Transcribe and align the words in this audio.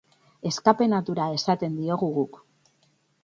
Escape-natura 0.49 1.27
esaten 1.37 1.77
diogu 1.81 2.09
guk. 2.17 2.39